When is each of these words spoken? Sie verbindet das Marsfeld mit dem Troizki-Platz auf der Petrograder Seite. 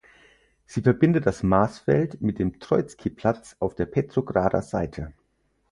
Sie 0.65 0.81
verbindet 0.81 1.27
das 1.27 1.43
Marsfeld 1.43 2.23
mit 2.23 2.39
dem 2.39 2.59
Troizki-Platz 2.59 3.55
auf 3.59 3.75
der 3.75 3.85
Petrograder 3.85 4.63
Seite. 4.63 5.13